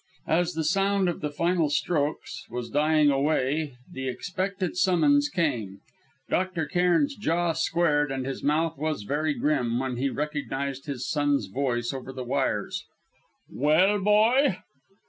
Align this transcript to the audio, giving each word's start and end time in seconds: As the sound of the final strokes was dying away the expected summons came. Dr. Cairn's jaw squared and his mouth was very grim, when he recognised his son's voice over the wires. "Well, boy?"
As 0.25 0.53
the 0.55 0.63
sound 0.63 1.07
of 1.09 1.21
the 1.21 1.29
final 1.29 1.69
strokes 1.69 2.47
was 2.49 2.71
dying 2.71 3.11
away 3.11 3.75
the 3.87 4.07
expected 4.09 4.75
summons 4.75 5.29
came. 5.29 5.79
Dr. 6.27 6.65
Cairn's 6.65 7.13
jaw 7.15 7.51
squared 7.53 8.11
and 8.11 8.25
his 8.25 8.41
mouth 8.43 8.79
was 8.79 9.03
very 9.03 9.35
grim, 9.35 9.77
when 9.77 9.97
he 9.97 10.09
recognised 10.09 10.87
his 10.87 11.07
son's 11.07 11.45
voice 11.45 11.93
over 11.93 12.11
the 12.11 12.23
wires. 12.25 12.83
"Well, 13.47 13.99
boy?" 13.99 14.57